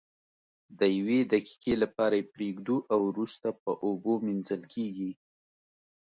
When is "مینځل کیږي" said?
4.25-5.11